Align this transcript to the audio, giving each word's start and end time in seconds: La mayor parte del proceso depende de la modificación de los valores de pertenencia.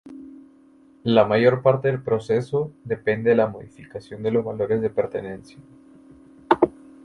La 1.03 1.25
mayor 1.25 1.61
parte 1.61 1.89
del 1.89 2.01
proceso 2.01 2.73
depende 2.83 3.29
de 3.29 3.35
la 3.35 3.45
modificación 3.45 4.23
de 4.23 4.31
los 4.31 4.43
valores 4.43 4.81
de 4.81 4.89
pertenencia. 4.89 5.59